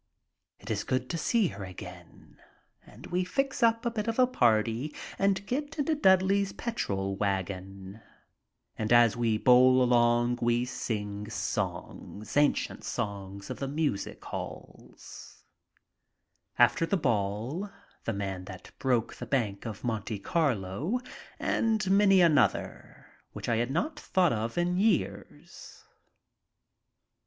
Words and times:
no 0.01 0.03
MY 0.03 0.07
TRIP 0.07 0.51
ABROAD 0.51 0.63
It 0.63 0.73
is 0.79 0.83
good 0.83 1.09
to 1.11 1.17
see 1.19 1.47
her 1.49 1.63
again 1.63 2.39
and 2.87 3.05
we 3.05 3.23
fix 3.23 3.61
up 3.61 3.85
a 3.85 3.91
bit 3.91 4.07
of 4.07 4.17
a 4.17 4.25
party 4.25 4.95
and 5.19 5.45
get 5.45 5.77
into 5.77 5.93
Dudley's 5.93 6.53
petrol 6.53 7.15
wagon, 7.17 8.01
and 8.79 8.91
as 8.91 9.15
we 9.15 9.37
bowl 9.37 9.83
along 9.83 10.39
we 10.41 10.65
sing 10.65 11.29
songs, 11.29 12.35
ancient 12.35 12.83
songs 12.83 13.51
of 13.51 13.59
the 13.59 13.67
music 13.67 14.25
halls, 14.25 15.43
"After 16.57 16.87
the 16.87 16.97
Ball," 16.97 17.69
"The 18.05 18.13
Man 18.13 18.45
that 18.45 18.71
Broke 18.79 19.13
the 19.13 19.27
Bank 19.27 19.67
of 19.67 19.83
Monte 19.83 20.17
Carlo," 20.17 20.99
and 21.39 21.91
many 21.91 22.21
another 22.21 23.05
which 23.33 23.47
I 23.47 23.57
had 23.57 23.69
not 23.69 23.99
thought 23.99 24.33
of 24.33 24.57
in 24.57 24.77
years. 24.77 25.83